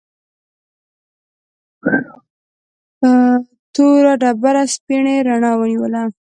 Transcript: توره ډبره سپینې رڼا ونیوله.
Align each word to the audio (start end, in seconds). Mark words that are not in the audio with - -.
توره 3.73 4.13
ډبره 4.21 4.63
سپینې 4.73 5.15
رڼا 5.27 5.51
ونیوله. 5.57 6.03